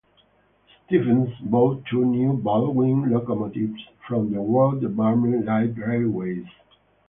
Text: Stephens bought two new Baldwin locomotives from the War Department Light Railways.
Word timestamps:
Stephens 0.83 1.29
bought 1.43 1.85
two 1.85 2.03
new 2.03 2.33
Baldwin 2.33 3.11
locomotives 3.11 3.83
from 4.07 4.31
the 4.31 4.41
War 4.41 4.73
Department 4.73 5.45
Light 5.45 5.77
Railways. 5.77 6.47